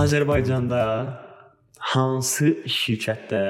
[0.00, 0.82] Azərbaycanda
[1.92, 3.42] hansı şirkətdə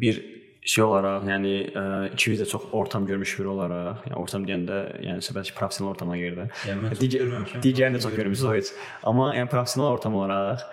[0.00, 0.18] bir
[0.66, 1.82] şey olaraq, yəni ə,
[2.16, 6.50] ikimiz də çox ortam görmüş biri olaraq, yəni ortam deyəndə, yəni söhbət professional ortama gedir.
[6.66, 7.30] Yəni Digər
[7.62, 8.72] digərini də çox görmüsüz o heç.
[9.06, 10.64] Amma yəni professional ortam olaraq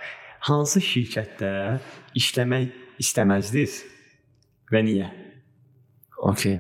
[0.50, 1.54] hansı şirkətdə
[2.20, 3.80] işləmək istəməzdiniz
[4.74, 5.12] və niyə?
[6.32, 6.60] Okay.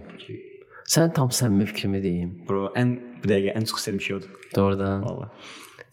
[0.93, 2.31] Sən tam səmimi fikrimi deyim.
[2.48, 4.39] Bro, ən bu dəqiqə ən çox istədiyim şey odur.
[4.55, 5.05] Doğrudan.
[5.08, 5.31] Vallahi.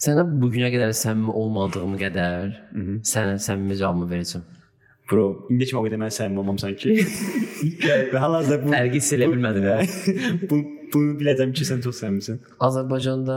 [0.00, 2.54] Sənə bu günə qədər səmimi olmadığım qədər
[3.04, 4.46] sənə səmimi cavabımı verəcəm.
[5.10, 6.94] Bro, indi kimi o qədər mən səmimi olmam sanki.
[8.12, 9.66] və hal-hazırda bu Fərqi hiss edə bilmədim.
[10.46, 10.60] bu
[10.94, 12.40] bunu biləcəm ki, sən çox səmimisən.
[12.64, 13.36] Azərbaycanda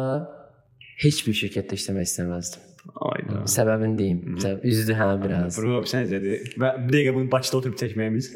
[1.03, 2.69] heç bir şirkətdə işləmək istəməzdim.
[3.09, 3.43] Ayda.
[3.49, 4.23] Səbəbini deyim.
[4.43, 5.59] Səbəb üzdü hə biraz.
[5.59, 6.39] Bro, sən dedi.
[6.59, 8.31] Və bir dəqiqə bunu Bakıda oturub çəkməyimiz.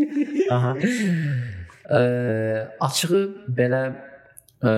[0.56, 0.76] Aha.
[1.88, 2.00] Ə,
[2.90, 3.24] açığı
[3.56, 3.84] belə
[4.60, 4.72] ə,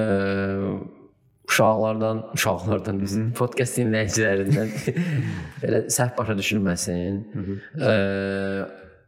[1.53, 4.70] uşaqlardan, uşaqlardan biz podkast dinləyicilərindən
[5.62, 7.19] belə səhv başa düşülməsin.
[7.77, 7.97] Ə,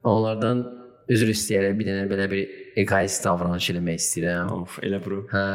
[0.04, 0.64] onlardan
[1.14, 2.44] üzr istəyərək bir dənə belə bir
[2.80, 4.52] egoist davranış eləmək istəyirəm.
[4.60, 5.22] Of, elə bro.
[5.32, 5.46] Hə.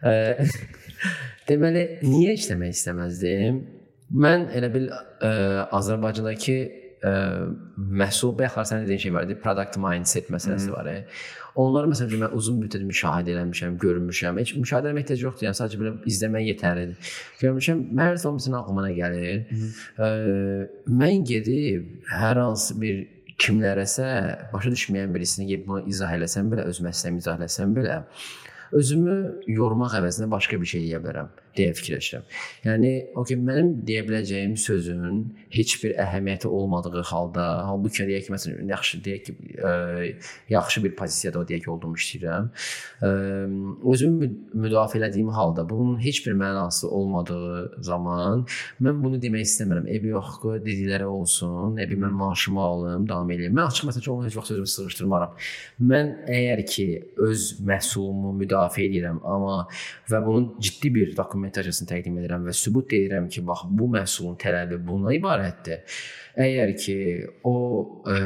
[0.00, 0.48] Ə,
[1.50, 3.60] deməli, niyə işləmək istəməzdim?
[4.20, 5.32] Mən elə bil ə,
[5.76, 6.58] Azərbaycandakı
[7.04, 7.12] ə,
[7.76, 10.90] məhsul bəxər sən dediyin şey var idi, product mindset məsələsi var.
[11.60, 14.40] Onları məsələn mən uzun müddət müşahidə eləmişəm, görmüşəm.
[14.40, 15.46] Heç müşahidə etmək ehtiyac yoxdur.
[15.48, 17.14] Yəni sadəcə belə izləmək yetərlidir.
[17.42, 19.64] Görmüşəm, hər zaman məsələn ağlıma nə gəlir?
[20.00, 20.10] Ə,
[21.02, 23.02] mən gedib hər hansı bir
[23.40, 24.06] kimlərəsə
[24.52, 28.00] başa düşməyən birisini gedib bunu izah eləsəm belə, öz məsələni izah eləsəm belə,
[28.76, 29.16] özümü
[29.50, 32.26] yormaq əvəzinə başqa bir şey deyə bilərəm deyə fikirləşirəm.
[32.64, 35.22] Yəni o ki mənim deyə biləcəyim sözün
[35.54, 39.72] heç bir əhəmiyyəti olmadığı halda, halbuki deyək ki, məsələn, yaxşı deyək ki, ə,
[40.54, 42.50] yaxşı bir pozisiyada o deyək olduğumu işləyirəm.
[43.02, 43.10] Ə,
[43.92, 48.46] özümü mü- müdafiə etdiyim halda bunun heç bir mənası olmadığı zaman
[48.82, 49.88] mən bunu demək istəmirəm.
[49.90, 51.78] Ebi yox, qoy dedikləri olsun.
[51.82, 53.56] Ebi mən maaşımı alım, davam edeyim.
[53.56, 55.34] Mən açıq məsələn onu heç vaxt özümü sığışdırmaram.
[55.90, 56.86] Mən əgər ki
[57.26, 59.66] öz məhsulumu müdafiə edirəm, amma
[60.10, 64.78] və bunun ciddi bir dokumentasiyasını təqdim edirəm və sübut edirəm ki, bax bu məhsulun tələbi
[64.84, 65.84] buna ibarətdir.
[66.40, 66.96] Əgər ki
[67.44, 67.54] o
[68.06, 68.16] ə,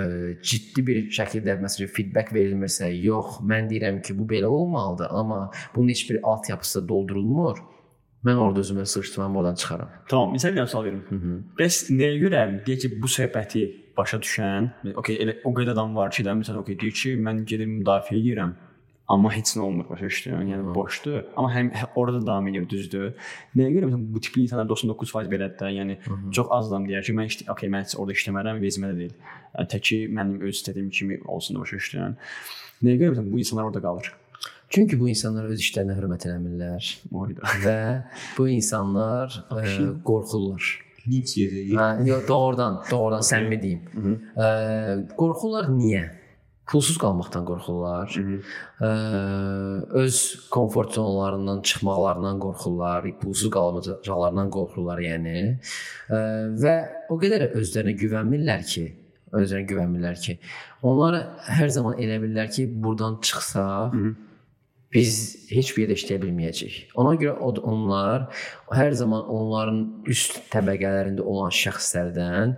[0.42, 5.88] ciddi bir şəkildə məsələn feedback verilmirsə, yox, mən deyirəm ki, bu belə olmalıdır, amma bunun
[5.88, 7.62] heç bir altyapısı doldurulmur.
[8.24, 9.88] Mən orada özümü sığışdırmam, oradan çıxaram.
[10.08, 11.02] Tamam, məsələn bir sual verim.
[11.08, 11.40] Hı -hı.
[11.58, 13.64] Bəs nəyə görə deyək ki, bu söhbəti
[13.96, 17.44] başa düşən, okey, elə o qədər adam var ki, də məsələn okey deyir ki, mən
[17.44, 18.54] gedir müdafiə edirəm.
[19.08, 20.46] Amma heç nə olmur başa düşdün?
[20.48, 21.18] Yəni boşdur.
[21.36, 23.10] Amma həm hə- orada da davam edir, düzdür?
[23.56, 25.68] Nəyə görə məsələn bu tipli insanlar 99% belədir də.
[25.76, 25.96] Yəni
[26.32, 29.12] çox az adam deyər ki, mən işte okey, mən orada işləmərəm, vezmə də deyil.
[29.58, 32.16] Yəni, Təki mənim öz istədiyim kimi olsun başa düşdün?
[32.80, 34.08] Nəyə görə məsələn bu insanlar orada qalır?
[34.72, 37.52] Çünki bu insanlar öz işlərinə hörmət eləmirlər Oyda.
[37.62, 37.76] və
[38.38, 40.64] bu insanlar ə, qorxurlar.
[41.04, 41.66] Linç yeri.
[41.76, 43.82] Hə, yox, doğrudan, doğrudan səmimi deyim.
[44.32, 44.48] Ə,
[45.20, 46.06] qorxurlar niyə?
[46.70, 48.14] Pulsuz qalmaqdan qorxurlar.
[48.80, 48.90] Ə,
[50.00, 50.20] öz
[50.54, 55.38] komfort zonlarından çıxmaqlarından qorxurlar, pulsuz qalmacaqlarından qorxurlar, yəni.
[56.08, 56.20] Ə,
[56.64, 56.76] və
[57.12, 58.84] o qədər özlərinə güvənmirlər ki,
[59.34, 60.38] özlərinə güvənmirlər ki,
[60.88, 61.20] onlar
[61.52, 63.98] hər zaman elə bilirlər ki, burdan çıxsaq
[64.94, 65.14] biz
[65.50, 66.74] heç bir yerdə işləyə bilməyəcəyik.
[67.02, 67.34] Ona görə
[67.66, 68.28] onlar
[68.70, 72.54] hər zaman onların üst təbəqələrində olan şəxslərdən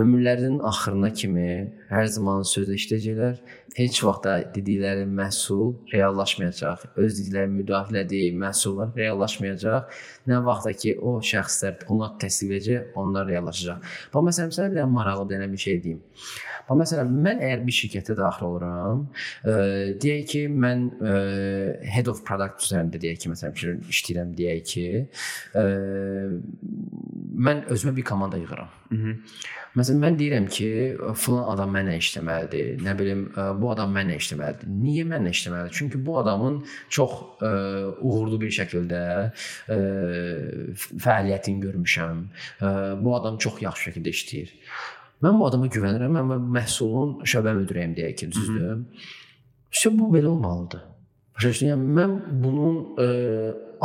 [0.00, 1.52] ömürlərinin axırına kimi
[1.90, 3.40] hər zaman sözləşəcəklər.
[3.76, 6.88] Heç vaxt da dedikləri məhsul reallaşmayacaq.
[6.98, 10.00] Öz dedikləri müdafiə etdiyi məhsullar reallaşmayacaq.
[10.30, 13.90] Nə vaxtda ki o şəxslər onlar təsdiqləyəcək, onlar reallaşacaq.
[14.14, 16.00] Bax məsələn, sizə bir maraqlı bir bir şey deyim.
[16.68, 19.06] Bax məsələn, mən əgər bir şirkətə daxil oluram,
[19.42, 19.54] ə,
[20.02, 21.14] deyək ki, mən ə,
[21.94, 24.84] head of product üzərində deyək ki, məsələn, bir işləyirəm deyək ki,
[25.58, 25.64] ə,
[27.46, 28.70] mən özümə bir komanda yığıram.
[29.78, 30.68] Məsələn, mən deyirəm ki,
[31.18, 32.84] filan adam mənlə işləməlidir.
[32.84, 34.70] Nə bilim, ə, bu adam mənlə işləməlidir.
[34.84, 35.76] Niyə mənlə işləməlidir?
[35.80, 36.60] Çünki bu adamın
[36.92, 37.52] çox ə,
[37.98, 39.80] uğurlu bir şəkildə ə,
[40.76, 42.22] fəaliyyətini görmüşəm.
[42.60, 44.54] Ə, bu adam çox yaxşı şəkildə işləyir.
[45.24, 46.20] Mən bu adama güvənirəm.
[46.20, 48.84] Mən məhsulun şöbə müdiriyəm deyək ki, düzdür?
[49.72, 50.86] İşte bu belə olmalıdır.
[51.36, 51.72] Başa düşdün?
[51.72, 53.10] Yəni mən bunun ə,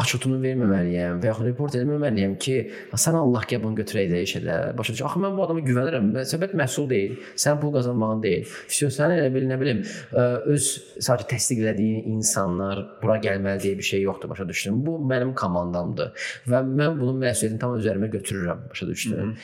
[0.01, 2.55] açıtını verməməliyəm və yaxud report etməməliyəm ki,
[2.99, 4.57] sən Allah bunu götürək də iş elə.
[4.77, 5.05] Başa düşdün?
[5.07, 6.09] Axı mən bu adama güvənirəm.
[6.31, 7.15] Söhbət məhsul deyil.
[7.39, 8.43] Sən pul qazanmağın deyil.
[8.67, 9.83] Fisio sən elə bil nə bilim
[10.55, 10.69] öz
[10.99, 14.33] sadəcə təsdiq elədiyin insanlar bura gəlməli deyə bir şey yoxdur.
[14.33, 14.83] Başa düşdün?
[14.85, 18.67] Bu mənim komandamdır və mən bunun məsuliyyətini tam üzərimə götürürəm.
[18.71, 19.35] Başa düşdün?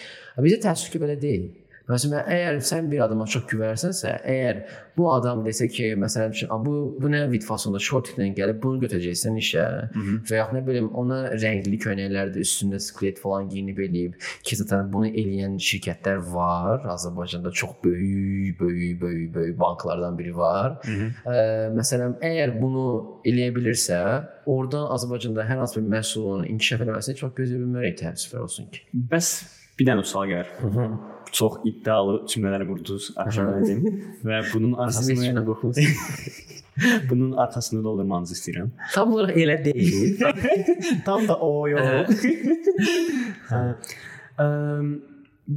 [0.41, 1.49] Bizə təəssüf ki, belə deyil.
[1.89, 4.59] Məsələn, əgər sən bir adama çox güvənsənsə, əgər
[4.97, 6.35] bu adam desə ki, məsələn,
[6.65, 9.65] bu bu nə vid fasonda shortiklə gəlib bunu götürəcəksən işə
[10.29, 15.09] və ya nə bilim ona rəngli köynəklərdə üstündə sklet falan geyinib eləyib ki, zaten bunu
[15.09, 16.85] eləyən şirkətlər var.
[16.95, 20.77] Azərbaycanda çox böyük, böyük, böyük, böyük banklardan biri var.
[20.85, 22.85] Ə, məsələn, əgər bunu
[23.25, 24.01] eləyə bilirsə,
[24.45, 28.85] oradan Azərbaycanda hər hansı bir məhsulun inkişaf etməsini çox gözləyə bilmərik təəssüflər olsun ki.
[29.11, 29.33] Bəs
[29.79, 30.53] bir dənə sual gəlir.
[31.31, 33.85] Çox iddialı cümlələr qurdunuz Arşamədim
[34.27, 35.31] və bunun arxasını
[37.09, 38.69] bunun arxasını doldurmanızı istəyirəm.
[38.93, 40.19] Tam olaraq elə deyil.
[41.07, 42.25] Tam da o yox.
[43.51, 43.63] Hə.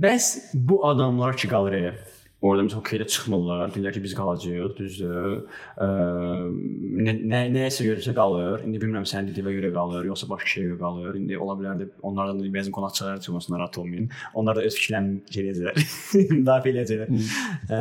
[0.05, 2.14] Bəs bu adamlar ki qalır ev.
[2.45, 3.71] Orada məsələn okeydə çıxmırlar.
[3.73, 5.37] Deyirlər ki, biz qalacağıq, düzdür.
[5.81, 6.57] Əm,
[7.05, 8.67] Nə nə nəsə görsə qalır.
[8.67, 11.17] İndi bilmirəm sənin dediyinə görə qalır, yoxsa başqa şeyə görə qalır.
[11.23, 14.11] İndi ola bilər də onlardan da bəzi qonaqçılar çıxmasın, narahat olmayın.
[14.35, 15.87] Onlar da öz fikirlərini şey edəcəklər.
[16.41, 17.31] Müdafiə edəcəklər.
[17.71, 17.81] Ə,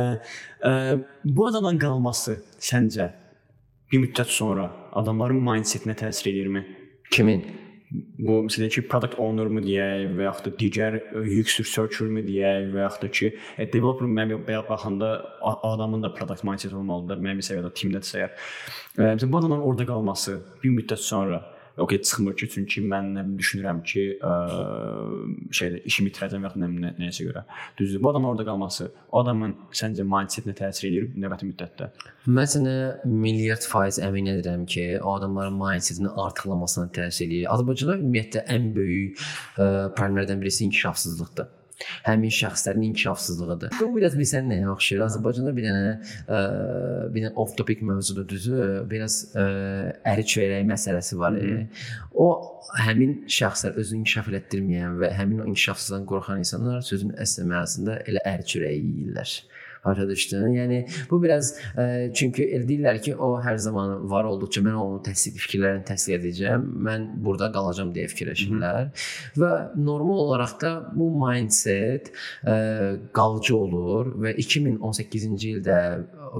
[0.70, 0.72] ə,
[1.24, 2.38] Bu adamdan qalması
[2.70, 3.10] səncə
[3.92, 6.64] bir müddət sonra adamların mindsetinə təsir edirmi?
[7.12, 7.44] Kimin?
[7.92, 12.24] Bu məsələn ki, product owner mu deyək və yaxud da digər e, UX researcher mu
[12.26, 15.10] deyək və yaxud da ki, e, developer mən belə baxanda
[15.70, 17.22] adamın da product mindset olmalıdır.
[17.24, 18.46] Mən bir səviyyədə timdədirsə əgər.
[18.98, 21.42] E, Məsələn bu adamın orada qalması bir müddət sonra
[21.78, 24.34] okey çıxmır ki, çünki mən düşünürəm ki, ə,
[25.58, 27.44] şeydə işimi itirəcəm yaxud nə, nə nəyisə görə.
[27.78, 28.02] Düzdür.
[28.02, 31.90] Bu adamın orada qalması o adamın səncə mindsetinə təsir edir növbəti müddətdə?
[32.28, 32.76] Mən sənə
[33.08, 37.50] milyard faiz əmin edirəm ki, o adamların mindsetini artıqlamasına təsir eləyir.
[37.56, 39.20] Azərbaycanda ümumiyyətlə ən böyük
[39.58, 39.68] ə,
[39.98, 41.52] problemlərdən birisi inkişafsızlıqdır.
[42.04, 43.72] Həmin şəxslərin inkişafsızlığıdır.
[43.80, 45.02] Bu biraz bilsən nəyə oxşayır?
[45.08, 46.42] Azərbaycanda bir dənə ə,
[47.14, 48.58] bir dənə off topic mövzudur düzü,
[48.90, 49.46] biraz ə,
[50.12, 51.38] əri çörək məsələsi var.
[51.40, 51.66] e.
[52.14, 52.28] O
[52.84, 58.22] həmin şəxslər özünü inkişaf elətdirməyən və həmin o inkişafsızdan qorxan insanlar sözün əsl mənasında elə
[58.34, 59.34] əri çörəyi yeyirlər.
[59.84, 60.46] Düşdün?
[60.56, 60.78] Yəni
[61.10, 65.36] bu biraz ə, çünki elə deyirlər ki, o hər zaman var olduqca mən onun təsdiq
[65.44, 66.64] fikirlərini təsdiq edəcəm.
[66.86, 68.90] Mən burada qalacağam deyə fikirləşirlər.
[69.40, 72.10] Və normal olaraq da bu mindset
[72.48, 72.56] ə,
[73.16, 75.80] qalıcı olur və 2018-ci ildə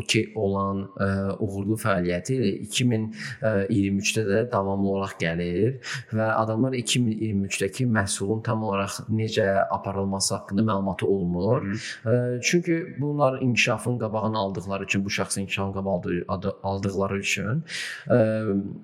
[0.09, 1.09] ki olan ə,
[1.45, 5.77] uğurlu fəaliyyəti 2023-də də davamlı olaraq gəlir
[6.15, 11.69] və adamlar 2023-dəki məhsulun tam olaraq necə aparılması haqqında məlumatı olmur.
[12.05, 17.65] Ə, Çünki bunlar inkişafın qabağını aldıqları üçün, bu şəxsin inkişafın qabağını aldı- aldıqları üçün,
[18.07, 18.19] ə,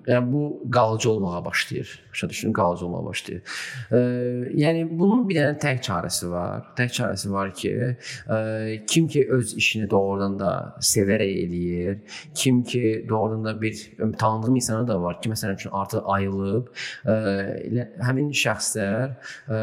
[0.07, 2.03] yəni bu qalıcı olmağa başlayır.
[2.11, 3.41] Başa düşdün, qalıcı olmağa başlayır.
[3.91, 3.99] Ə,
[4.63, 6.65] yəni bunun bir dənə tək çarəsi var.
[6.77, 7.73] Tək çarəsi var ki,
[8.27, 11.99] ə, kim ki öz işini doğrudan da sevərək eləyir,
[12.35, 16.71] kim ki doğrudan da bir tanıdığım insanlar da var ki, məsələn üçün artıq ayılıb,
[17.05, 17.17] ə,
[17.69, 19.15] elə həmin şəxslər
[19.47, 19.61] ə,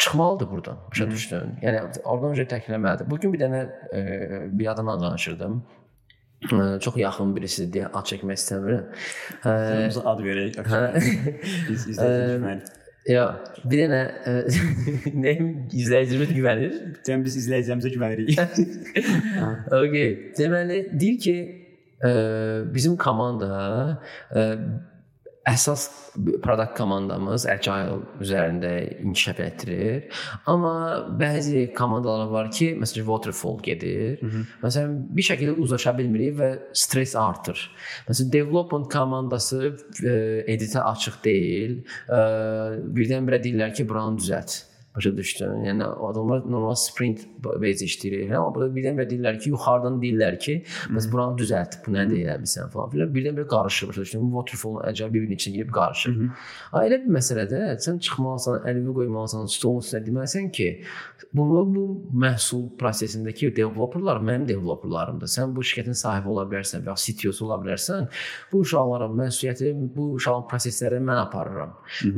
[0.00, 0.78] çıxmalıdır burdan.
[0.90, 1.52] Başa düşdün?
[1.62, 3.10] Yəni oradan öncə təkləməlidir.
[3.10, 3.60] Bu gün bir dənə
[3.92, 4.02] ə,
[4.58, 5.60] bir adamla danışırdım.
[6.50, 8.86] Ə, çox yaxın birisi deyə ad çəkmək istəmirəm.
[9.44, 9.54] Ə,
[9.86, 10.60] Biz ad verək.
[10.72, 10.84] hə.
[11.68, 12.76] Biz izləyicilərimiz
[13.08, 13.24] Ya,
[13.64, 14.00] bir dənə
[15.24, 16.74] nəyim izləyicimiz güvənir.
[17.06, 18.36] Cəm biz izləyicilərimizə güvənirik.
[19.80, 20.10] Okay.
[20.36, 21.34] Deməli deyir ki,
[22.04, 22.10] ə,
[22.74, 23.48] bizim komanda
[24.30, 24.44] ə,
[25.50, 25.88] əsas
[26.42, 28.70] product komandamız agile üzərində
[29.02, 30.22] inkişaf etdirir.
[30.50, 30.72] Amma
[31.20, 34.18] bəzi komandalar var ki, məsələn waterfall gedir.
[34.64, 37.60] Məsələn bir şəkildə uzlaşa bilmirik və stress artır.
[38.08, 40.16] Məsələn development komandası ə,
[40.50, 41.78] editə açıq deyil.
[42.08, 42.20] Ə,
[42.96, 44.69] birdən-birə deyirlər ki, buranı düzəlt.
[44.96, 45.64] Başa düşdün?
[45.64, 48.32] Yəni adamlar normal sprint base işləyir.
[48.34, 50.56] Amma burada birdən-birə deyirlər ki, yuxarıdan deyirlər ki,
[50.90, 53.12] bəs buranı düzəlt, bu nədir eləmisən falan filan.
[53.14, 53.88] Birdən-birə qarışır.
[53.88, 54.24] Başa düşdün?
[54.32, 56.16] Bu waterfall əcəb bir-birinin içinə girib qarışır.
[56.72, 60.68] Ha, elə bir məsələdə sən çıxmalısan, əlini qoymalısan stolun üstünə deməlisən ki,
[61.34, 61.84] bunu bu
[62.24, 65.30] məhsul prosesindəki developerlar mənim developerlarımdır.
[65.30, 68.10] Sən bu şirkətin sahibi ola bilərsən və ya CTO-su ola bilərsən.
[68.50, 71.76] Bu uşaqların məsuliyyəti, bu uşaqların proseslərini mən aparıram.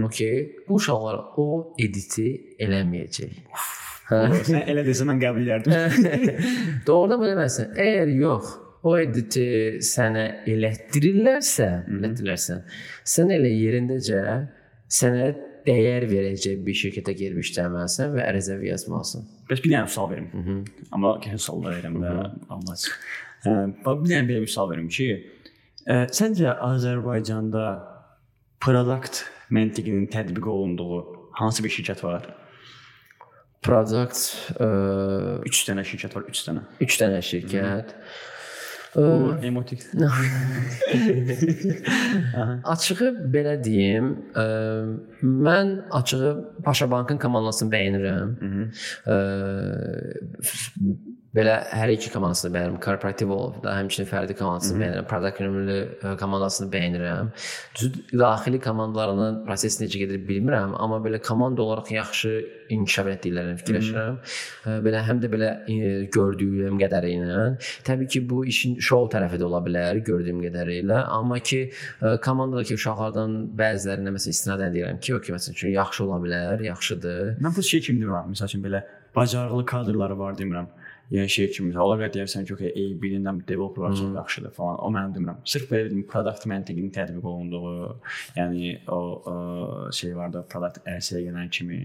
[0.09, 0.65] Okay?
[0.69, 3.39] Bu uşaqlar o editi eləməyəcək.
[4.11, 4.19] Hə?
[4.49, 6.43] Sən elə desən mən qəbul edərdim.
[6.89, 7.73] Doğrudan biləməzsən.
[7.81, 9.47] Əgər yox, o editi
[9.87, 12.59] sənə elətdirirlərsə, elətdirirlərsə,
[13.15, 14.23] sən elə yerindəcə
[14.93, 15.31] sənə
[15.67, 19.29] dəyər verəcək bir şirkətə girib işləməlisən və ərizə yazmalısan.
[19.51, 20.65] Bəs bir dənə sual verim.
[20.91, 22.15] Amma ki, suallar verirəm də
[22.51, 22.83] Allah.
[23.47, 23.55] Hə,
[23.87, 25.09] bir dənə belə bir sual verim ki,
[25.87, 27.67] ə, səncə Azərbaycanda
[28.63, 29.25] product
[29.55, 31.03] məntiqinin tətbiq olunduğu
[31.39, 32.27] hansı bir şirkət var?
[33.63, 34.19] Product
[34.59, 34.69] ə,
[35.47, 36.67] 3 dənə şirkət var, 3 dənə.
[36.83, 37.97] 3 dənə şirkət.
[38.93, 39.87] Bu emotik.
[42.75, 44.45] Açığı belə deyim, ə,
[45.23, 46.35] mən açığı
[46.67, 48.35] Paşabankın komandasını bəyənirəm.
[49.09, 49.17] Ə,
[51.37, 52.79] belə hər iki komandasını bəyənirəm.
[52.85, 55.07] Korporativov da həmçinin fərdi komandasını bəyənirəm.
[55.09, 57.31] Product ownerli komandasını bəyənirəm.
[57.79, 62.33] Düz daxili komandalarının proses necə gedir bilmirəm, amma belə komanda olaraq yaxşı
[62.77, 64.19] inkişaf etdiklərini fikirləşirəm.
[64.69, 67.49] Ə, Belə həm də belə ə, gördüyüm qədərilə.
[67.89, 71.63] Təbii ki, bu işin şou tərəfi də ola bilər gördüyüm qədərilə, amma ki
[72.25, 77.37] komandadakı uşaqlardan bəzilərinə məsələn istinadən deyirəm ki, okey məsələn üçün yaxşı ola bilər, yaxşıdır.
[77.41, 78.33] Mən bu şey kimi demirəm.
[78.33, 78.85] Məsəl üçün belə
[79.17, 80.71] bacarıqlı kadrları var demirəm.
[81.13, 84.79] Yəni şey kimi ola bilər deyirsən ki, okey, A birindən developerlar çox yaxşıdır falan.
[84.81, 85.41] O mən demirəm.
[85.45, 87.97] Sırf belə dedim, product məntiqinin tətbiq olunduğu,
[88.39, 89.01] yəni o,
[89.33, 89.35] o
[89.93, 91.81] şey var da product ərsəyə gələn kimi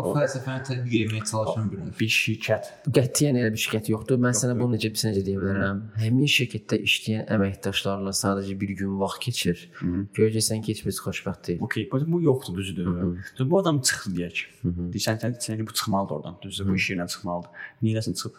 [0.00, 4.20] O fəlsəfəni tətbiq etməyə çalışan bir bir şirkət Qətiyyən elə bir şirkət yoxdur.
[4.24, 5.82] Mən sənə bunu necə necə deyə bilərəm?
[6.00, 9.64] Həmin şirkətdə işləyən əməkdaşlarla sadəcə bir gün vaxt keçir.
[10.16, 11.64] Görəcəksən ki, heç birisi xoşbəxt deyil.
[11.68, 12.88] Okey, bu, bu yoxdur, düzdür.
[13.40, 14.44] Bu adam çıxdı deyək.
[14.94, 16.38] Deyirsən sən, sən bu çıxmalıdır oradan.
[16.42, 17.66] Düzdür, bu iş yerindən çıxmalıdır.
[17.82, 18.38] Niyə eləsin çıxıb?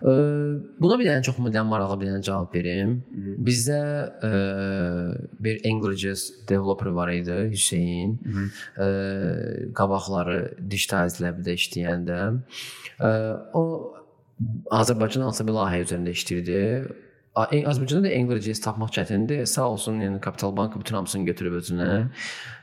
[0.00, 2.96] Buna bir dənə çox müdən maraqlı bir dənə cavab verim.
[3.44, 3.80] Bizdə
[4.24, 4.30] ə,
[5.44, 8.16] bir AngularJS developer var idi, Hüseyn.
[8.80, 8.88] Ə,
[9.76, 12.18] qabaqları Digital Lab-də işləyəndə
[12.98, 13.12] ə,
[13.52, 13.64] o
[14.72, 16.60] Azərbaycan hansı bir layihə üzərində işləyirdi.
[17.40, 19.44] Azərbaycanda da AngularJS tapmaq çətindir.
[19.46, 21.90] Sağ olsun, yəni Capital Bank bütün hamısını götürüb özünə.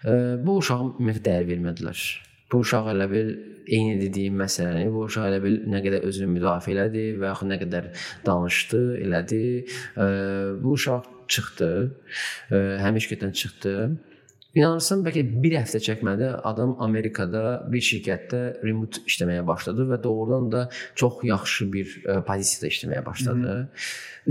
[0.04, 2.08] Ə, Bu uşağa ümumiyyətlə dəyər vermədilər.
[2.52, 3.32] Bu uşaq elə bil
[3.68, 7.58] eyni dediyim məsələni, bu uşaq elə bil nə qədər özünü müdafiə elədi və yaxud nə
[7.64, 7.90] qədər
[8.28, 9.42] danışdı, elədi.
[10.64, 11.72] Bu uşaq çıxdı.
[12.52, 13.74] Şirkətdən çıxdı.
[14.58, 20.64] İnanırsan bəlkə bir həftə çəkmədi adam Amerikada bir şirkətdə remote işləməyə başladı və doğrudan da
[20.98, 23.56] çox yaxşı bir ə, pozisiyada işləməyə başladı.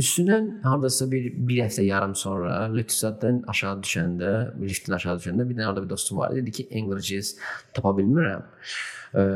[0.03, 4.33] Üstündən hardasa bir bir həftə yarım sonra Lütfzaddan aşağı düşəndə,
[4.65, 7.35] liftdən aşağı düşəndə bir dənə orada bir dostum var idi dedi ki, AngularJS
[7.79, 8.49] tapa bilmirəm.
[9.15, 9.27] Ə,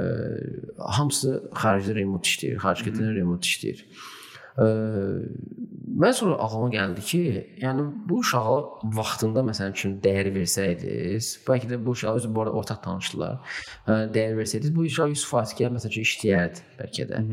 [0.98, 3.86] hamısı xaricdə remote işləyir, xaricdə remote işləyir.
[3.86, 4.19] Ə,
[4.58, 7.20] mən sonra ağlıma gəldi ki,
[7.62, 8.56] yəni bu uşağa
[8.98, 13.56] vaxtında məsəl üçün dəyər versəydiniz, bəlkə də bu uşağı özü bu arada ortaq tanışdılar.
[13.88, 17.24] Dəyər versəydiniz, bu uşaq 100% gəl məsəl üçün işləyərdi bəlkə də.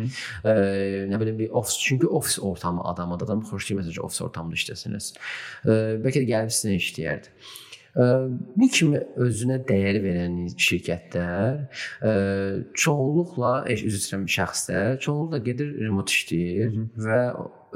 [0.43, 0.57] Ə,
[1.11, 4.59] nə bilim bir ofis, çünki ofis ortamı adamı da adam xoşlayır məsəl üçün ofis ortamında
[4.61, 5.13] işləsiniz.
[5.65, 7.33] Ə, bəlkə də gəlib sizinlə işləyərdi.
[7.97, 11.63] Bu kimi özünə dəyər verən şirkətlər
[12.05, 12.11] ə,
[12.77, 16.75] çoğunluqla eş üzr istəyirəm şəxslər çoğunluqla gedir remote işləyir
[17.07, 17.21] və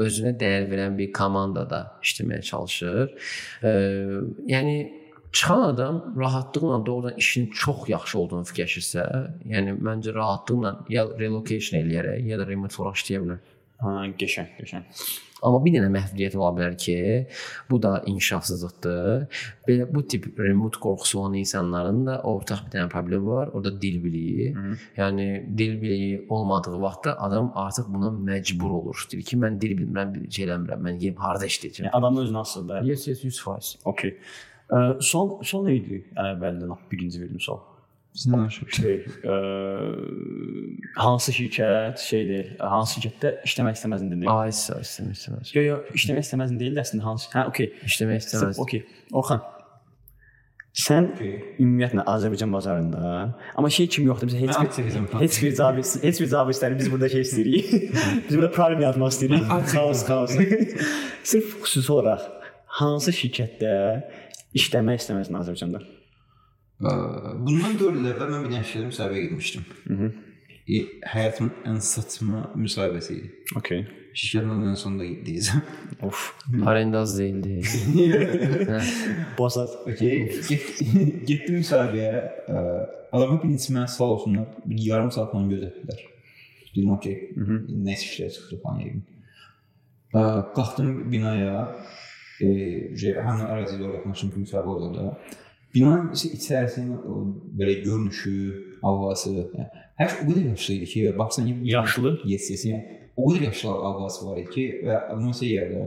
[0.05, 3.15] özünə dəyər verən bir komandada işləməyə çalışır.
[3.65, 3.73] Ə,
[4.53, 4.75] yəni
[5.31, 9.07] çıxan adam rahatlıqla doğrudan işin çox yaxşı olduğunu fikirləşirsə,
[9.55, 13.43] yəni məncə rahatlıqla ya relocation eləyərək, ya da remote olaraq işləyə bilər.
[13.81, 14.85] Ha, qəşəng, qəşəng.
[15.41, 16.95] Amma bir dənə məhdudiyyət ola bilər ki,
[17.69, 19.39] bu da inkişafsızlıqdır.
[19.67, 23.73] Belə bu tip remote qorxusu olan insanların da ortaq bir dənə problemi var, o da
[23.81, 24.51] dil biliyi.
[24.55, 24.75] Hı.
[24.99, 29.07] Yəni dil biliyi olmadığı vaxtda adam artıq buna məcbur olur.
[29.11, 31.87] Deyir ki, mən dil bilmirəm, bir şey eləmirəm, mən yeyim harda işləyəcəm.
[31.87, 32.81] Yəni adamın özünə asılıdır.
[32.81, 32.87] da.
[32.87, 33.75] Yes, yes, 100%.
[33.85, 34.17] Okey.
[34.71, 36.03] Ə, Son son nə idi?
[36.15, 37.63] Ən əvvəldən birinci verdim sual.
[38.11, 38.73] Biz nə danışırıq?
[38.75, 39.35] Şey, ə,
[40.99, 42.49] hansı şirkət şeydir?
[42.59, 44.27] Hansı şirkətdə işləmək istəməzdin dedin?
[44.31, 45.53] Ay, istəməz, istəməz.
[45.55, 47.31] Yo yo, işləmək istəməzdin deyil də əslində hansı?
[47.31, 47.71] Hə, okey.
[47.87, 48.59] İşləmək istəməz.
[48.65, 48.83] Okey.
[49.15, 49.39] Orxan.
[50.81, 51.09] Sən
[51.59, 52.99] ümumiyyətlə Azərbaycan bazarında,
[53.59, 54.29] amma şey kimi yoxdur.
[54.31, 54.69] Biz heç bir
[55.19, 56.79] heç bir cavab heç bir cavab istəmirik.
[56.79, 57.73] Biz burada şey istəyirik.
[58.29, 59.49] Biz burada problem yaratmaq istəyirik.
[59.73, 60.37] Xaos, xaos.
[61.27, 62.23] Sırf xüsusi olaraq
[62.79, 63.73] hansı şirkətdə
[64.55, 65.83] işləmək istəməzsən Azərbaycanda?
[66.81, 66.91] Ə,
[67.45, 69.65] Bundan 4 il əvvəl mən bir dənə şirkətə müsahibəyə getmişdim.
[69.89, 70.11] Mhm.
[70.71, 70.79] E,
[71.13, 73.29] həyatımın ən saçma müsahibəsi idi.
[73.59, 73.83] Okay.
[74.17, 75.61] Şirkətin adının sonunda deyəcəm.
[76.07, 76.23] Of.
[76.65, 77.61] Arendaz deyildi.
[79.37, 79.75] Bozat.
[79.85, 80.25] Okay.
[80.49, 80.71] Get,
[81.29, 82.25] getdim müsahibəyə.
[82.49, 82.65] Ə,
[83.11, 84.47] Adamlar birinci mənə sağ olsunlar.
[84.65, 86.03] Bir yarım saat falan gözlətdilər.
[86.71, 87.17] Dedim okey.
[87.35, 89.01] Nə işlər çıxdı falan yedim.
[90.15, 90.21] Ə,
[90.55, 91.65] Qalxdım binaya.
[92.41, 92.47] E,
[92.97, 95.17] şey, həmin əraziyə doğru yaxınlaşdım ki, müsahibə orada.
[95.75, 97.21] Binanın içərisinin o
[97.59, 98.33] belə görünüşü,
[98.81, 99.67] havası, yəni,
[100.01, 102.13] hər şey o qədər yaşlı idi ki, baxsan Yaşlı?
[102.27, 102.97] Yes, yes, yəni.
[103.15, 105.85] O qədər yaşlı havası var idi ki, və adamın şey yerdə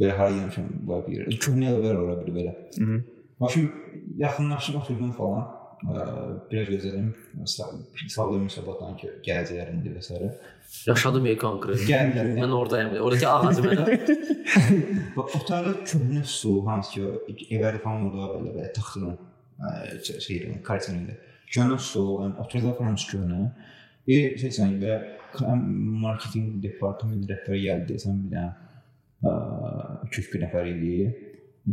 [0.00, 1.38] belə hara gəlmişəm var bir yerdə.
[1.44, 2.54] Köhnə evlər ora bir belə.
[2.80, 3.00] Mhm.
[3.40, 3.70] Başım
[4.16, 5.46] yaxınlaşıb oturdum falan.
[5.82, 7.10] Biraz gözlədim.
[7.46, 10.30] Sağlam müsabatdan ki, gələcəklərində və s.
[10.88, 11.84] Yaşadım ya konkret.
[11.88, 12.32] Gəldilər.
[12.36, 12.90] Mən oradayım.
[13.06, 14.16] Oradakı ağacı mənə.
[15.14, 16.98] Və otaqda köhnə su, hansı
[17.30, 19.70] ki, evləri falan orada belə belə taxtının ə,
[20.26, 21.16] şey, kartinində.
[21.48, 23.40] Köhnə su, yəni oturdular falan köhnə.
[24.08, 24.98] Bir şey sən və
[26.02, 28.50] marketinq departament rəhbəri gəldi, sən bir dənə
[30.10, 30.92] 2-3 bir nəfər idi.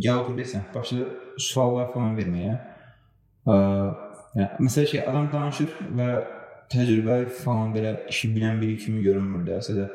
[0.06, 2.56] Gəl desən, başladı suallar falan verməyə.
[3.46, 3.56] Ə,
[4.40, 6.10] yəni məsələ ki, adam danışır və
[6.74, 9.60] təcrübə falan belə işi bilən biri kimi görünmür də.
[9.68, 9.90] Sadəcə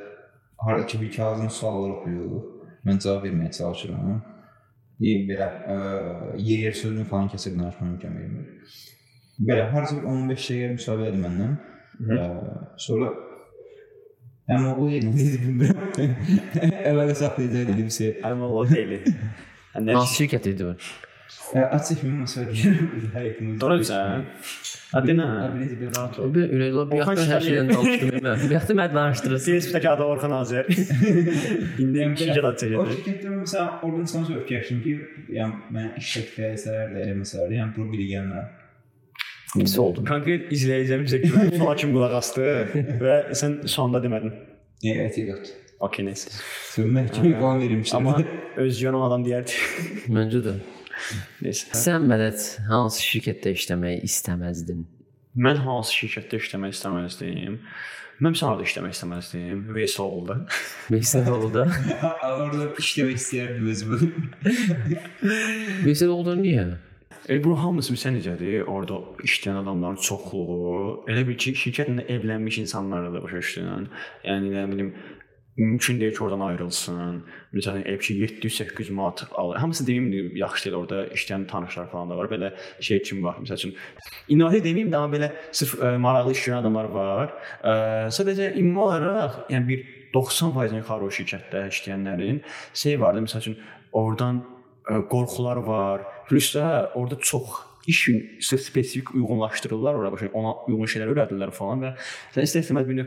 [0.66, 2.45] hara ki bir kağızın sualları oxuyur.
[2.87, 4.21] Mən cavab verməyə çalışıram.
[5.00, 5.80] Deyir belə ə,
[6.37, 8.78] yer yer sözünü falan kəsir danışmaya imkan vermir.
[9.49, 11.59] Belə harca bir 15 dəqiqə müsahibədir məndən.
[12.00, 12.30] Ə,
[12.87, 13.11] sonra
[14.50, 15.83] Amma o yerdə bilmirəm.
[16.90, 18.11] Əvvələ saxlayacaq dedimsə.
[18.26, 19.07] Amma o deyil.
[19.78, 20.75] Nə Hansı şirkət idi bu?
[21.77, 23.61] Açıq bir.
[23.61, 24.25] Doğrusan.
[24.93, 25.27] Hadi nə?
[25.55, 26.25] Biraz bir rahat ol.
[26.25, 28.43] O bir ürəklə bir Orxan yaxda hər şeydən danışdım mən.
[28.45, 29.53] Bir yaxda mən danışdırırsın.
[29.53, 30.67] Facebook'taki adı Orhan Azer.
[31.79, 32.95] İndi adı O çəkəcək.
[32.95, 34.97] şirkətdə məsələn oradan sonra öyrəşdim ki,
[35.39, 38.51] yəni mən iş təklif etsələr də, məsələn, yəni bu biri gəlmir.
[39.55, 40.05] Pis oldu.
[40.07, 42.51] Konkret izləyicilərimizə güvən falan kimi qulaq asdı
[43.03, 44.35] və sən sonda demədin.
[44.87, 45.55] Evet, yox.
[45.81, 46.31] Okey, neyse.
[46.75, 47.97] Sövmək kimi qan vermişdim.
[47.97, 48.21] Amma
[48.57, 49.57] özgün o adam deyərdi.
[50.13, 50.55] Məncə də.
[51.42, 51.71] Neyse.
[51.76, 54.85] Sən Mədət hansı şirkətdə işləməyi istəməzdin?
[55.40, 57.59] Mən hansı şirkətdə işləmək istəməzdim?
[58.21, 59.61] Mən sənədə işləmək istəməzdim.
[59.73, 60.42] Vesolda.
[60.92, 61.64] Veysel oldu.
[61.64, 64.11] Orada işləmək istəyərdim özümü.
[65.87, 66.66] Veysel oldu niyə?
[67.30, 68.66] E, bu hamısı bilsən necədir?
[68.69, 73.88] Orada işləyən adamların çoxluğu, elə bil ki, şirkətlə evlənmiş insanlarla da başa düşdün.
[74.26, 74.92] Yəni nə bilim
[75.57, 77.23] mümkün deyil ki, oradan ayrılsın.
[77.54, 79.57] Məsələn, ev ki 700-800 manat alır.
[79.57, 80.76] Hamısı deyim yaxşı deyil.
[80.76, 82.30] Orada işləyən tanışlar falan da var.
[82.30, 83.37] Belə şey kimi var.
[83.42, 83.75] Məsəl üçün
[84.28, 87.35] inadi deməyim də amma belə sırf ə, maraqlı iş görən adamlar var.
[87.62, 87.75] Ə,
[88.14, 92.40] sadəcə ümumi olaraq, yəni bir 90%-dən yuxarı o şirkətdə işləyənlərin
[92.75, 93.26] şey vardı.
[93.26, 93.59] Məsəl üçün
[93.92, 94.45] oradan
[94.87, 96.07] ə, qorxular var.
[96.28, 101.85] Plus da orada çox işin sırf spesifik uyğunlaşdırırlar ora başa ona uyğun şeylər öyrədirlər falan
[101.85, 101.93] və
[102.35, 103.07] sən istəsəməz bir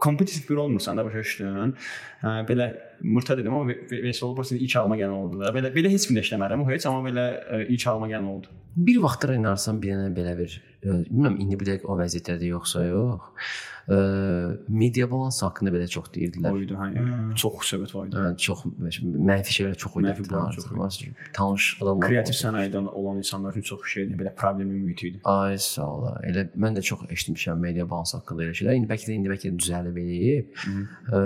[0.00, 1.74] kompetitiv bir olmursan da başa düşdün.
[2.22, 5.52] Belə murta dedim amma Vesol prosesində ilk ağlıma gələn oldu da.
[5.56, 8.52] Belə belə heç kimdə işləmərəm heç amma belə ə, ilk ağlıma gələn oldu.
[8.76, 12.84] Bir vaxtlar inarsan bir dənə belə bir, e, bilmirəm indi bir dəqiqə o vəziyyətdədir yoxsa
[12.86, 13.26] yox.
[13.90, 13.96] E,
[14.68, 16.56] media balans haqqında belə çox deyirdilər.
[16.56, 16.88] Oydu hə.
[17.42, 18.16] Çox söhbət var idi.
[18.16, 18.64] Hə, çox
[19.30, 20.06] mənfi şeylər çox idi.
[20.08, 21.12] Mənfi balans çox idi.
[21.36, 22.08] Tanış adamlar.
[22.08, 24.16] Kreativ sənayedən olan insanlar üçün çox şeydir.
[24.22, 25.22] Belə problem mühit idi.
[25.28, 26.08] Ay sağ ol.
[26.30, 28.80] Elə mən də çox eşitmişəm media balans haqqında elə şeylər.
[28.80, 30.66] İndi bəlkə də indi bəlkə də düzəlib eləyib.
[31.12, 31.24] E,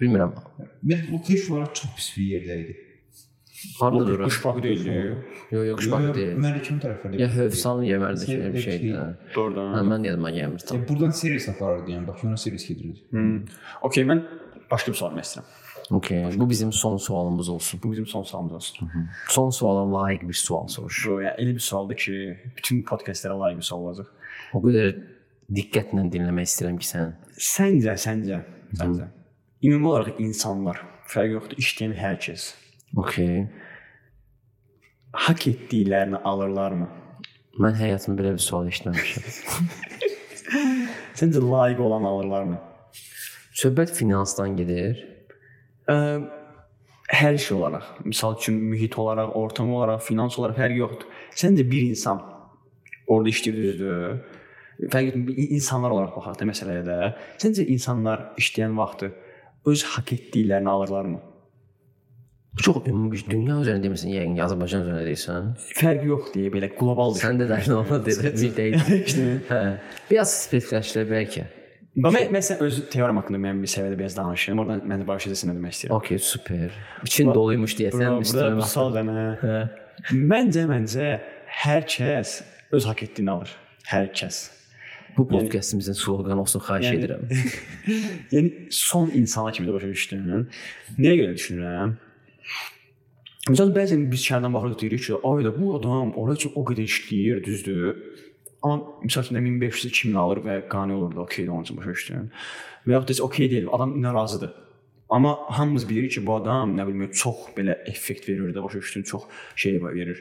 [0.00, 0.36] bilmirəm.
[0.88, 2.78] Mən bu kış var çox pis bir yerdə idi.
[3.80, 4.24] Harda durur?
[4.24, 5.16] Quş bağı deyildi.
[5.50, 6.36] Yox, yox, bax deyil.
[6.44, 7.20] Məlikəm tərəflərdə.
[7.20, 8.94] Ya Hövsan yemərdiki Şey- bir şeydir.
[8.94, 9.06] hə.
[9.06, 9.86] Hə, Doğrudan.
[9.92, 10.78] mən yadıma gəlmir tam.
[10.82, 12.06] E, buradan servis aparırdı yəni.
[12.06, 13.00] Bax, ona servis gedirdi.
[13.10, 13.40] Hmm.
[13.82, 14.22] Okay, mən
[14.70, 15.48] başqa bir sual vermək istəyirəm.
[15.90, 17.80] Okay, bu bizim son sualımız olsun.
[17.82, 18.88] Bu bizim son sualımız olsun.
[19.28, 21.06] Son suala layiq bir sual soruş.
[21.08, 24.06] Bu yəni elə bir sualdır ki, bütün podkastlara layiq bir sual olacaq.
[24.54, 24.94] O qədər
[25.56, 28.40] diqqətlə dinləmək istəyirəm ki, sən Səncə, səncə,
[28.76, 29.06] səncə
[29.64, 32.50] ümumi olaraq insanlar, fərqi yoxdur, işləyən hər kəs
[32.96, 33.48] Okay.
[35.12, 36.88] haqq etdiklərini alırlarmı?
[37.60, 39.68] Mən həyatımda belə bir sual eşitməmişəm.
[41.18, 42.58] Səncə layiq olan alırlarmı?
[43.58, 45.00] Söhbət finansdan gedir.
[45.90, 45.96] Ə,
[47.12, 51.08] hər şey olaraq, misal üçün mühit olaraq, ortam olaraq, finans olaraq fərqi yoxdur.
[51.42, 52.22] Səncə bir insan
[53.06, 53.96] orada işləyir düzdür?
[54.78, 56.98] Yoxdur, bir insanlar olaraq baxaq da məsələyə də.
[57.42, 59.10] Səncə insanlar işləyən vaxtı
[59.66, 61.18] öz haqq etdiklərini alırlarmı?
[62.60, 65.44] Bu çox ümumi bir dünya üzərində demirsən, yəqin ki, Azərbaycan üzərində deyirsən.
[65.78, 67.28] Fərqi yox deyə belə qlobal düşün.
[67.28, 69.38] Sən də dərin olma dedin, bir deyil.
[69.50, 69.60] Hə.
[70.10, 71.44] Biraz spesifikləşdirək bəlkə.
[71.98, 74.58] Bax mən, mən sən öz teoriyam haqqında müəyyən bir səviyyədə biraz danışım.
[74.62, 75.94] Oradan mən də başlayacağam nə demək istəyirəm.
[75.98, 76.76] Okay, super.
[77.06, 78.74] İçin doluymuş deyəsən, Burada üstünə bu bax.
[78.74, 79.24] sual mənə.
[79.42, 79.56] Hə.
[80.34, 81.08] Məncə məncə
[81.62, 82.36] hər kəs
[82.74, 83.54] öz haqq etdiyini alır.
[83.90, 84.38] Hər kəs.
[85.16, 87.22] Bu podkastımızın sloqanı olsun, xahiş Yəni- edirəm.
[88.34, 90.46] Yəni son insana kimi də başa düşdün.
[90.98, 91.96] Nəyə görə düşünürəm?
[93.48, 96.84] Məsələn, bəzən biz kənardan baxırıq deyirik ki, ay da bu adam ora üçün o qədər
[96.84, 97.94] işləyir, düzdür?
[98.62, 102.26] Amma məsəl üçün 1500 2000 alır və qane olur da, okey, onun üçün başa düşdün.
[102.86, 104.52] Və yaxud da heç okey deyil, adam narazıdır.
[105.08, 109.06] Amma hamımız bilirik ki, bu adam nə bilim çox belə effekt verir də, başa düşdün,
[109.08, 109.24] çox
[109.56, 110.20] şey verir.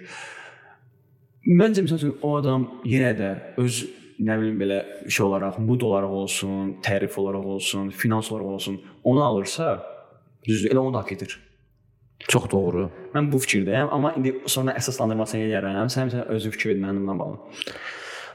[1.47, 3.31] Məncə məsəl üçün o adam yenə də
[3.63, 3.81] öz
[4.19, 9.23] nə bilim belə şey olaraq, mood olaraq olsun, tərif olaraq olsun, finans olaraq olsun, onu
[9.23, 9.81] alırsa,
[10.47, 11.37] düzdür, elə onu da haqq edir.
[12.25, 12.87] Çox doğru.
[13.13, 15.91] Mən bu fikirdəyəm, amma indi sonra əsaslandırmasına eləyərəm.
[15.93, 17.37] Sən məsələn özün fikir ver mənimlə bağlı.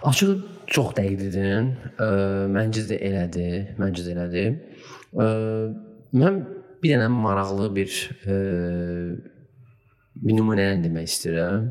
[0.09, 0.31] Açığı
[0.75, 1.69] çox dəqiqdin.
[1.99, 2.09] Ə,
[2.55, 3.59] Məncə də elədir.
[3.83, 4.57] Məncə də elədir.
[5.13, 5.29] Ə,
[6.13, 6.41] Mən
[6.83, 7.93] bir dənə maraqlı bir
[10.23, 11.71] bir nümunəni demək istəyirəm.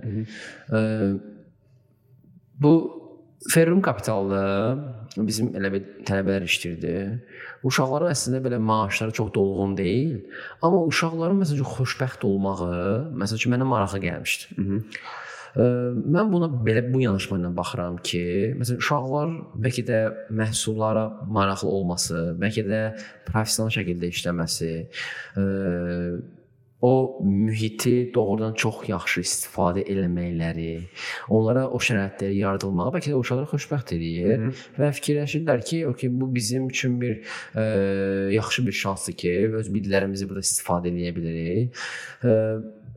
[0.72, 0.82] Ə,
[2.62, 3.01] Bu
[3.50, 4.42] Ferrum Kapitalda
[5.18, 6.94] bizim elə bir tələbələr işləyirdi.
[7.66, 10.20] Uşaqların əslində belə maaşları çox dolğun deyil,
[10.62, 12.78] amma uşaqların məsələn xoşbəxt olmağı,
[13.18, 14.56] məsəl üçün mənə maraqlı gəlmişdi.
[14.58, 14.82] Hı -hı.
[15.52, 15.64] Ə,
[16.16, 18.24] mən buna belə bu yanaşma ilə baxıram ki,
[18.60, 19.34] məsələn uşaqlar
[19.66, 20.00] bəlkə də
[20.40, 22.82] məhsullara maraqlı olması, bəlkə də
[23.28, 24.72] professional şəkildə işləməsi,
[25.36, 25.44] ə,
[26.82, 30.72] o mühiti doğrudan çox yaxşı istifadə eləməkləri,
[31.30, 34.66] onlara o şəraitləri yaradılmağı bəlkə də uşaqları xoşbəxt eləyir Hı -hı.
[34.80, 37.22] və fikirləşirlər ki, okey bu bizim üçün bir
[37.56, 41.82] ə, yaxşı bir şansdır ki, öz biliklərimizi burada istifadə edə bilərik.
[42.24, 42.38] Ə,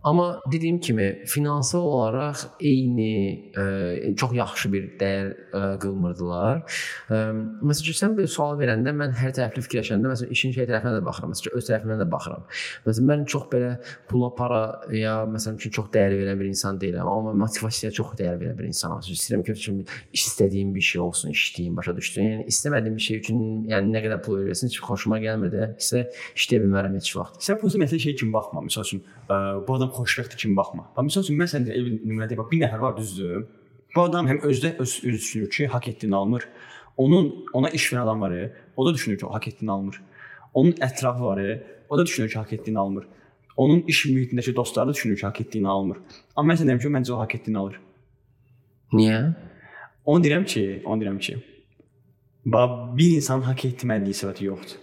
[0.04, 6.60] Amma dediyim kimi finansal olaraq eyni ə, e, çox yaxşı bir dəyər ə, e, qılmırdılar.
[7.08, 7.20] Ə,
[7.64, 11.32] məsələn sən bir sual verəndə mən hər tərəfli fikirləşəndə məsələn işin şey tərəfinə də baxıram,
[11.32, 12.44] məsələn öz tərəfimdən də baxıram.
[12.84, 13.70] Məsələn mən çox belə
[14.08, 14.60] pula, para
[14.92, 18.68] ya məsələn üçün çox dəyər verən bir insan deyiləm, amma motivasiyaya çox dəyər verən bir
[18.68, 19.00] insanam.
[19.00, 19.82] İstəyirəm ki, üçün
[20.12, 22.30] istədiyim bir şey olsun, işləyim, başa düşdün?
[22.30, 25.68] Yəni istəmədiyim bir şey üçün yəni nə qədər pul verirsən heç xoşuma gəlmir də.
[25.80, 26.06] İşte
[26.36, 27.42] işləyə bilmərəm heç vaxt.
[27.48, 28.64] Sən bu məsələ şey kimi baxma.
[28.68, 30.88] Məsəl üçün bu adam xoşbəxt kimi baxma.
[30.96, 33.46] Bax məsəl üçün mən səndə ev nümunədə bax bir nəfər var düzdür.
[33.94, 36.48] Bu adam həm özdə öz, öz düşünür ki, haqq etdiyini almır.
[36.96, 38.32] Onun ona iş verən adam var,
[38.76, 40.00] o da düşünür ki, o haqq etdiyini almır.
[40.54, 41.40] Onun ətrafı var,
[41.88, 43.06] o da düşünür ki, haqq etdiyini almır.
[43.56, 45.98] Onun iş mühitindəki dostları düşünür ki, haqq etdiyini almır.
[46.36, 47.80] Amma mən deyirəm ki, məncə o haqq etdiyini alır.
[48.92, 49.20] Niyə?
[50.04, 51.36] Onu deyirəm ki, onu deyirəm ki,
[52.98, 54.80] bir insanın haqq etmədiyi səbəbi yoxdur.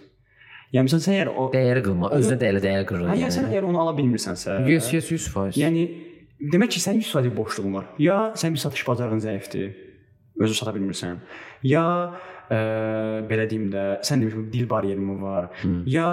[0.72, 3.08] Yəni məsələn sən əgər o dəyər qılma, özünə dəyər dəyər qırır.
[3.12, 5.58] Hə, yəni sən əgər onu ala bilmirsənsə, 100 100%.
[5.60, 5.82] Yəni
[6.54, 7.90] demək ki, sənin 100% boşluğun var.
[8.00, 9.74] Ya sənin satış bacarığın zəifdir,
[10.40, 11.20] özü sata bilmirsən.
[11.68, 11.84] Ya
[12.48, 12.62] ə,
[13.28, 15.50] belə deyim də, sən demiş dil baryerin var.
[15.60, 15.82] Hmm.
[15.84, 16.08] Ya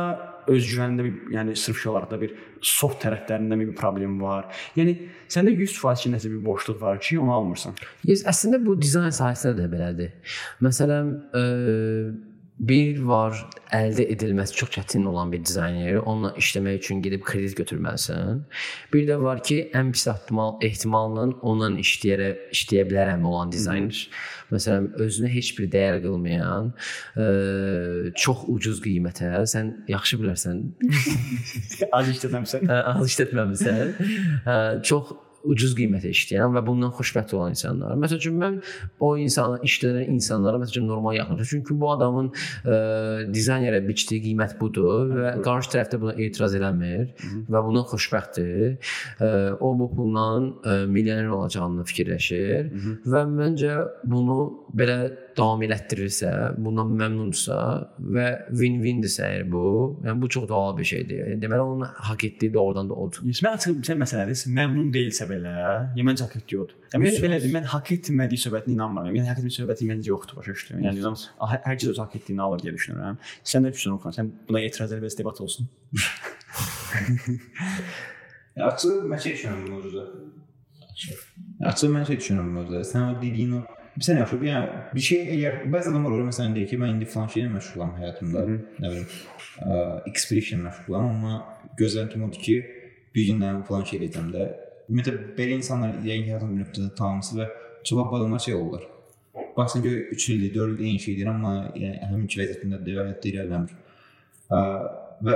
[0.48, 4.48] öz güvənində bir, yəni sırf şey olaraq da bir soft tərəflərində bir problem var.
[4.80, 4.96] Yəni
[5.32, 7.78] səndə 100% ki, nəsə bir boşluq var ki, onu almırsan.
[8.08, 10.36] Yes, əslində bu dizayn sahəsində də belədir.
[10.66, 11.44] Məsələn, ə,
[12.60, 13.38] Bir var
[13.72, 18.42] əldə edilməsi çox çətin olan bir dizayner, onunla işləmək üçün gedib kredit götürməlisən.
[18.92, 24.02] Bir də var ki, ən pis ehtimal ehtimalla onunla işləyərək işləyə bilərəm olan dizayner.
[24.52, 26.74] Məsələn, özünə heç bir dəyər qılmayan,
[27.16, 27.30] ə,
[28.20, 30.62] çox ucuz qiymətə, sən yaxşı bilərsən.
[31.96, 32.68] az işlətməmisən.
[32.76, 33.96] az işlətməmisən.
[34.50, 35.16] Hə, çox
[35.48, 37.96] ucuz qiymətə işləyirəm və bundan xoşbəxt olan insanlar.
[38.00, 38.60] Məsəl üçün mən
[39.04, 41.50] o insana işləyən insanlara məsəl üçün normal yaxınlaşıram.
[41.50, 42.80] Çünki bu adamın ə, e,
[43.34, 47.14] dizaynerə biçdiyi qiymət budur və qarşı tərəf də buna etiraz eləmir
[47.50, 48.78] və bundan xoşbəxtdir.
[49.20, 52.72] Ə, e, o bu pulla e, milyoner olacağını fikirləşir
[53.10, 54.40] və məncə bunu
[54.76, 54.96] belə
[55.38, 56.30] davam elətdirirsə,
[56.62, 57.56] bundan məmnunsa
[58.16, 59.64] və win-windirsə əgər bu,
[60.06, 61.20] yəni bu çox doğal bir şeydir.
[61.42, 63.20] Deməli onun haqq etdiyi doğrudan da odur.
[63.26, 64.36] Mən açıq bir məsələdir.
[64.60, 65.54] Məmnun deyilsə belə,
[65.98, 66.76] yəni məncə haqq etdiyi odur.
[66.94, 67.50] Yəni belədir.
[67.56, 69.14] Mən haqq etmədiyi söhbətinə inanmıram.
[69.16, 70.78] Yəni haqq etmədiyi söhbəti məncə yoxdur başa düşdün.
[70.86, 71.16] Yəni adam
[71.66, 73.16] hər kəs öz haqq etdiyini alır deyə düşünürəm.
[73.54, 74.12] Sən nə düşünürsən Oxan?
[74.20, 75.64] Sən buna etiraz edə bilirsən, debat olsun.
[78.70, 80.04] Açıq mən şey düşünürəm bu mövzuda.
[81.72, 82.82] Açıq mən şey düşünürəm bu mövzuda.
[82.92, 83.62] Sən o dediyin o
[84.00, 87.32] Sən yaxşı, yəni bir şey əgər bəzi adamlar olur məsələn deyir ki, mən indi falan
[87.34, 88.84] şeylə məşğulam həyatımda, Hı -hı.
[88.84, 89.08] nə bilim,
[90.14, 91.34] X bir işlə məşğulam, amma
[91.82, 92.56] gözləntim odur ki,
[93.16, 94.48] bir gün mən falan şey edəcəm də.
[94.90, 97.50] Ümumiyyətlə belə insanlar yəni həyatın bir nöqtədə tamamsı və
[97.90, 98.84] cavab adamlar şey olurlar.
[99.58, 103.32] Baxsan ki, 3 ildir, 4 ildir eyni şeydir, amma yəni həmin iki vəziyyətində də həyatda
[103.34, 103.74] irəliləmir.
[105.28, 105.36] Və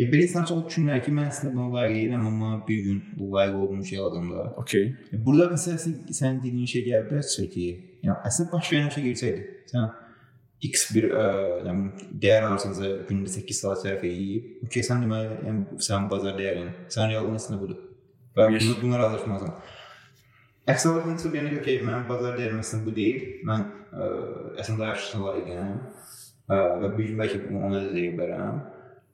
[0.00, 3.26] Ya belə insan çox düşünürlər ki, mən əslində buna layiq deyiləm, amma bir gün bu
[3.34, 4.44] layiq şey alacağımda.
[4.62, 4.86] Okay.
[5.26, 7.66] Burada məsələn sən dediyin şey gəlir biləsə ki,
[8.06, 9.90] yəni əslində baş verən şey gəlsəydi, sən
[10.70, 11.26] X bir ə,
[11.66, 16.72] yəni dəyər alırsansa gündə 8 saat sərf edib, okey sən deməli yəni sən bazar dəyərin,
[16.92, 17.78] sən real əslində budur.
[18.36, 19.54] Və bunu bunlara alışmazsan.
[20.68, 23.24] Əks halda isə yəni okey mən bazar dəyərim əslində bu deyil.
[23.48, 24.10] Mən ə,
[24.64, 25.72] əslində yaşlı layiqəm.
[26.50, 28.60] Və bir gün bəlkə onu da deyə bilərəm.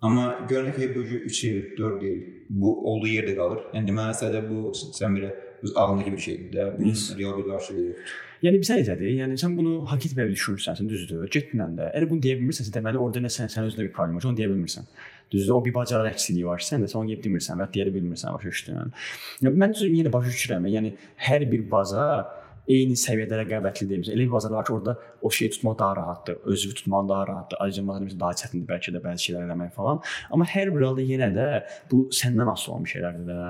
[0.03, 3.65] Amma görünür ki, bu 3 il, 4 il bu olduğu yerdə qalır.
[3.75, 5.33] Yəni deməli sadəcə bu sən belə
[5.63, 8.15] öz ağlındakı bir şeydir də, bu real bir yoxdur.
[8.45, 9.13] Yəni bir sənəcədir.
[9.23, 11.25] Yəni sən bunu haqq etməyə düşünürsən, düzdür?
[11.33, 11.91] Getdinən də.
[11.97, 14.51] Əgər bunu deyə bilmirsənsə, deməli orada nə sən sən özündə bir problem var, onu deyə
[14.53, 14.89] bilmirsən.
[15.33, 15.55] Düzdür?
[15.57, 16.61] O bir bacarıq əksikliyi var.
[16.63, 18.93] Sən də sən onu deyə bilmirsən və deyə bilmirsən başa düşdün.
[19.47, 20.69] Yəni mən yenə başa düşürəm.
[20.77, 20.93] Yəni
[21.29, 22.27] hər bir bazar
[22.69, 24.11] eyni səviyyədə rəqabətli deyil.
[24.15, 27.59] Elə bir bazarlar var ki, orada o şeyi tutmaq daha rahatdır, özünü tutmaq daha rahatdır.
[27.61, 30.03] Ayrıca daha çətindir bəlkə də bəzi şeylər eləmək falan.
[30.31, 31.47] Amma hər bir halda yenə də
[31.91, 33.41] bu səndən asılı olan şeylərdir də.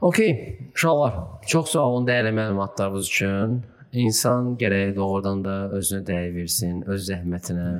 [0.00, 1.14] Okay, uşaqlar,
[1.46, 3.58] çox sağ olun dəyərli məlumatlarınız üçün.
[3.92, 7.70] İnsan gərək doğrudan da özünə dəyər versin, öz zəhmətinə,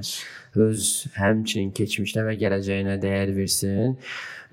[0.64, 3.98] öz həmçinin keçmişinə və gələcəyinə dəyər versin.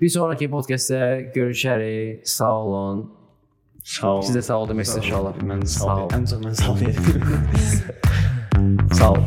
[0.00, 2.20] Bir sonraki podkastda görüşərik.
[2.28, 3.06] Sağ olun.
[3.86, 4.22] Sağ ol.
[4.26, 5.32] Siz də sağ ol demək istəyirəm inşallah.
[5.46, 6.00] Mən sağ Sağ ol.
[6.02, 6.10] ol.
[6.16, 6.78] Ən çox mən sağ ol.
[8.98, 9.20] Sağ ol.